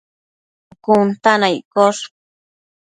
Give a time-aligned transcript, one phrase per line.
[0.83, 2.01] cun ta na iccosh